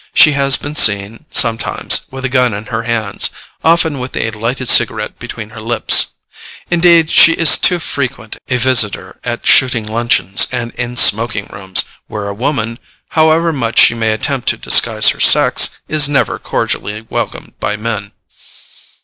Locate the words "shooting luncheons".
9.45-10.47